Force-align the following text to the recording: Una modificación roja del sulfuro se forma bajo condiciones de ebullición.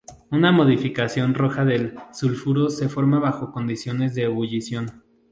Una 0.31 0.51
modificación 0.51 1.35
roja 1.35 1.63
del 1.63 1.93
sulfuro 2.11 2.71
se 2.71 2.89
forma 2.89 3.19
bajo 3.19 3.51
condiciones 3.51 4.15
de 4.15 4.23
ebullición. 4.23 5.03